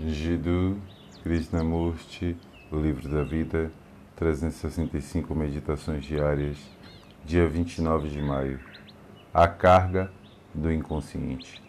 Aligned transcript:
Jiddu 0.00 0.76
Krishnamurti, 1.22 2.36
o 2.68 2.76
Livro 2.76 3.08
da 3.08 3.22
Vida, 3.22 3.70
365 4.16 5.32
Meditações 5.36 6.04
Diárias, 6.04 6.58
dia 7.24 7.48
29 7.48 8.08
de 8.08 8.20
maio. 8.20 8.58
A 9.32 9.46
carga 9.46 10.10
do 10.52 10.72
inconsciente. 10.72 11.62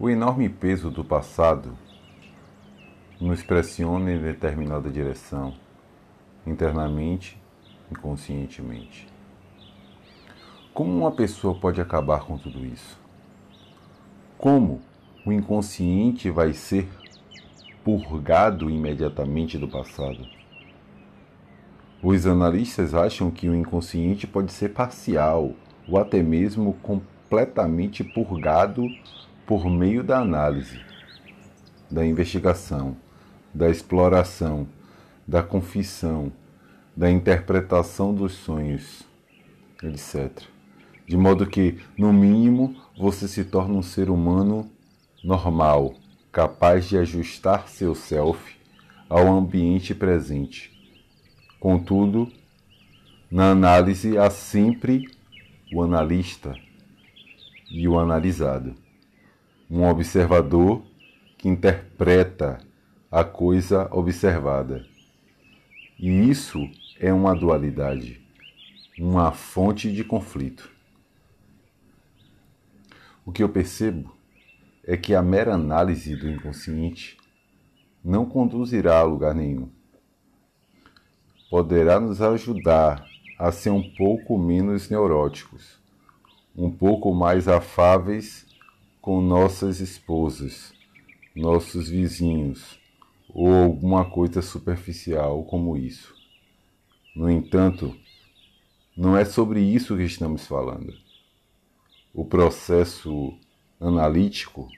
O 0.00 0.08
enorme 0.08 0.48
peso 0.48 0.90
do 0.90 1.04
passado 1.04 1.76
nos 3.20 3.42
pressiona 3.42 4.10
em 4.10 4.18
determinada 4.18 4.88
direção, 4.88 5.54
internamente, 6.46 7.38
inconscientemente. 7.90 9.06
Como 10.72 10.96
uma 10.96 11.12
pessoa 11.12 11.54
pode 11.60 11.78
acabar 11.78 12.20
com 12.20 12.38
tudo 12.38 12.64
isso? 12.64 12.98
Como 14.38 14.80
o 15.26 15.32
inconsciente 15.32 16.30
vai 16.30 16.52
ser 16.52 16.88
purgado 17.82 18.70
imediatamente 18.70 19.58
do 19.58 19.66
passado. 19.66 20.24
Os 22.00 22.28
analistas 22.28 22.94
acham 22.94 23.28
que 23.28 23.48
o 23.48 23.54
inconsciente 23.54 24.24
pode 24.24 24.52
ser 24.52 24.68
parcial 24.68 25.52
ou 25.88 25.98
até 25.98 26.22
mesmo 26.22 26.74
completamente 26.74 28.04
purgado 28.04 28.86
por 29.44 29.68
meio 29.68 30.04
da 30.04 30.20
análise, 30.20 30.80
da 31.90 32.06
investigação, 32.06 32.96
da 33.52 33.68
exploração, 33.68 34.68
da 35.26 35.42
confissão, 35.42 36.30
da 36.96 37.10
interpretação 37.10 38.14
dos 38.14 38.32
sonhos, 38.32 39.02
etc. 39.82 40.44
De 41.04 41.16
modo 41.16 41.46
que, 41.46 41.78
no 41.98 42.12
mínimo, 42.12 42.76
você 42.96 43.26
se 43.26 43.44
torna 43.44 43.74
um 43.74 43.82
ser 43.82 44.08
humano 44.08 44.70
normal, 45.22 45.94
capaz 46.30 46.88
de 46.88 46.98
ajustar 46.98 47.68
seu 47.68 47.94
self 47.94 48.56
ao 49.08 49.26
ambiente 49.26 49.94
presente. 49.94 50.72
Contudo, 51.58 52.30
na 53.30 53.50
análise 53.50 54.16
há 54.16 54.30
sempre 54.30 55.08
o 55.72 55.82
analista 55.82 56.54
e 57.70 57.88
o 57.88 57.98
analisado, 57.98 58.74
um 59.70 59.84
observador 59.84 60.82
que 61.36 61.48
interpreta 61.48 62.58
a 63.10 63.24
coisa 63.24 63.88
observada. 63.92 64.86
E 65.98 66.08
isso 66.08 66.68
é 67.00 67.12
uma 67.12 67.34
dualidade, 67.34 68.20
uma 68.98 69.32
fonte 69.32 69.92
de 69.92 70.04
conflito. 70.04 70.70
O 73.24 73.32
que 73.32 73.42
eu 73.42 73.48
percebo 73.48 74.15
é 74.86 74.96
que 74.96 75.16
a 75.16 75.20
mera 75.20 75.54
análise 75.54 76.14
do 76.14 76.30
inconsciente 76.30 77.16
não 78.04 78.24
conduzirá 78.24 79.00
a 79.00 79.02
lugar 79.02 79.34
nenhum. 79.34 79.68
Poderá 81.50 81.98
nos 81.98 82.22
ajudar 82.22 83.04
a 83.36 83.50
ser 83.50 83.70
um 83.70 83.82
pouco 83.96 84.38
menos 84.38 84.88
neuróticos, 84.88 85.80
um 86.56 86.70
pouco 86.70 87.12
mais 87.12 87.48
afáveis 87.48 88.46
com 89.00 89.20
nossas 89.20 89.80
esposas, 89.80 90.72
nossos 91.34 91.88
vizinhos 91.88 92.78
ou 93.28 93.52
alguma 93.52 94.08
coisa 94.08 94.40
superficial 94.40 95.42
como 95.44 95.76
isso. 95.76 96.14
No 97.14 97.28
entanto, 97.28 97.94
não 98.96 99.16
é 99.16 99.24
sobre 99.24 99.60
isso 99.60 99.96
que 99.96 100.04
estamos 100.04 100.46
falando. 100.46 100.94
O 102.14 102.24
processo 102.24 103.36
analítico, 103.80 104.68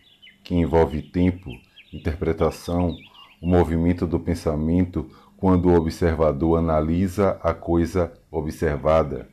que 0.42 0.54
envolve 0.54 1.02
tempo, 1.02 1.50
interpretação, 1.92 2.96
o 3.40 3.46
movimento 3.46 4.06
do 4.06 4.18
pensamento 4.18 5.10
quando 5.36 5.68
o 5.68 5.74
observador 5.74 6.58
analisa 6.58 7.38
a 7.42 7.54
coisa 7.54 8.12
observada. 8.30 9.28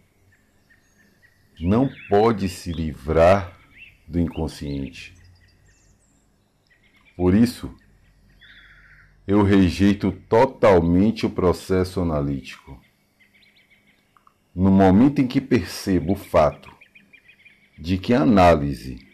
Não 1.60 1.90
pode 2.10 2.48
se 2.48 2.72
livrar 2.72 3.58
do 4.08 4.20
inconsciente. 4.20 5.16
Por 7.16 7.34
isso, 7.34 7.74
eu 9.26 9.42
rejeito 9.42 10.12
totalmente 10.30 11.26
o 11.26 11.30
processo 11.30 12.02
analítico. 12.02 12.80
No 14.54 14.70
momento 14.70 15.20
em 15.20 15.28
que 15.28 15.42
percebo 15.42 16.14
o 16.14 16.18
fato 16.18 16.72
de 17.78 17.98
que 17.98 18.14
a 18.14 18.22
análise 18.22 19.05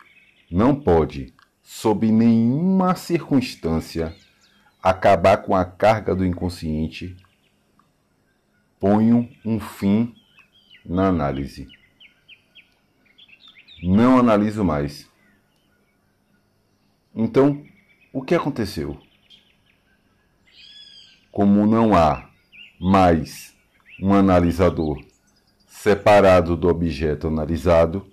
não 0.51 0.75
pode, 0.75 1.33
sob 1.61 2.11
nenhuma 2.11 2.93
circunstância, 2.93 4.13
acabar 4.83 5.37
com 5.37 5.55
a 5.55 5.63
carga 5.63 6.13
do 6.13 6.25
inconsciente, 6.25 7.15
ponho 8.77 9.29
um 9.45 9.59
fim 9.59 10.13
na 10.85 11.07
análise. 11.07 11.67
Não 13.81 14.19
analiso 14.19 14.63
mais. 14.63 15.09
Então, 17.15 17.63
o 18.11 18.21
que 18.21 18.35
aconteceu? 18.35 19.01
Como 21.31 21.65
não 21.65 21.95
há 21.95 22.29
mais 22.79 23.55
um 24.01 24.13
analisador 24.13 25.01
separado 25.67 26.57
do 26.57 26.67
objeto 26.67 27.27
analisado, 27.27 28.05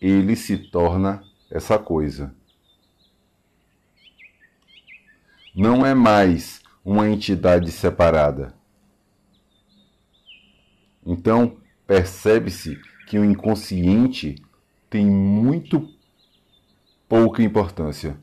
ele 0.00 0.36
se 0.36 0.56
torna 0.56 1.22
essa 1.50 1.78
coisa. 1.78 2.34
Não 5.54 5.84
é 5.84 5.94
mais 5.94 6.60
uma 6.84 7.08
entidade 7.08 7.70
separada. 7.72 8.54
Então, 11.04 11.56
percebe-se 11.86 12.78
que 13.06 13.18
o 13.18 13.24
inconsciente 13.24 14.36
tem 14.90 15.06
muito 15.06 15.88
pouca 17.08 17.42
importância. 17.42 18.18